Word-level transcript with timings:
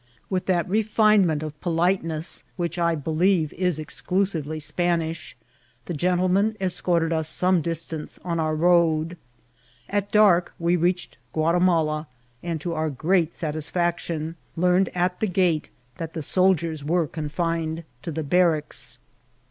With 0.31 0.47
that 0.47 0.67
refinement 0.67 1.43
al 1.43 1.51
politeness, 1.61 2.43
wkAA 2.57 2.81
I 2.81 2.95
believe 2.95 3.53
is 3.53 3.77
exclusively 3.77 4.59
Spanish, 4.59 5.37
the 5.85 5.93
gentlemen 5.93 6.57
escc^ted 6.59 7.15
ns 7.15 7.27
some 7.27 7.61
distance 7.61 8.17
cm 8.25 8.39
our 8.39 8.55
road. 8.55 9.15
At 9.87 10.11
dark 10.11 10.55
we 10.57 10.75
reached 10.75 11.19
GKtatimala, 11.35 12.07
and, 12.41 12.59
to 12.61 12.73
our 12.73 12.89
great 12.89 13.35
satisfection, 13.35 14.37
learned 14.55 14.89
at 14.95 15.19
the 15.19 15.27
gate 15.27 15.69
that 15.97 16.13
the 16.15 16.23
soldiers 16.23 16.83
were 16.83 17.05
confined 17.05 17.83
to 18.01 18.11
the 18.11 18.23
barracks. 18.23 18.97